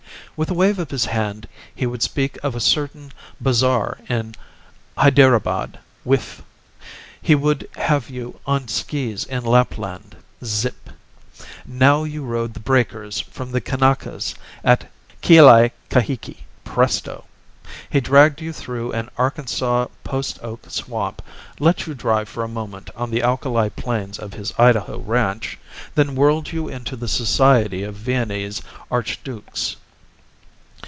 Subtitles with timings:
[0.37, 4.33] With a wave of his hand he would speak of a certain bazaar in
[4.97, 5.77] Hyderabad.
[6.03, 6.41] Whiff!
[7.21, 10.15] He would have you on skis in Lapland.
[10.43, 10.89] Zip!
[11.63, 14.33] Now you rode the breakers with the Kanakas
[14.63, 14.89] at
[15.21, 16.37] Kealaikahiki.
[16.63, 17.25] Presto!
[17.87, 21.21] He dragged you through an Arkansas post oak swamp,
[21.59, 25.59] let you dry for a moment on the alkali plains of his Idaho ranch,
[25.93, 29.75] then whirled you into the society of Viennese archdukes.